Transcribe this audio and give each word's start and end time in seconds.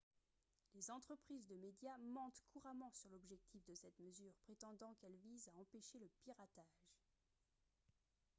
les 0.73 0.89
entreprises 0.89 1.45
de 1.45 1.53
médias 1.57 1.95
mentent 1.99 2.41
couramment 2.49 2.89
sur 2.91 3.07
l'objectif 3.11 3.63
de 3.65 3.75
cette 3.75 3.99
mesure 3.99 4.33
prétendant 4.45 4.95
qu'elle 4.95 5.13
vise 5.17 5.47
à 5.49 5.55
«empêcher 5.61 5.99
le 5.99 6.07
piratage» 6.23 6.89